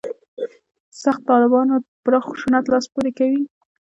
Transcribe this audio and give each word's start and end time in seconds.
«سخت 1.01 1.21
طالبانو» 1.31 1.75
په 1.83 1.89
پراخ 2.03 2.23
خشونت 2.31 2.65
لاس 2.71 2.85
پورې 2.93 3.11
کوي. 3.19 3.41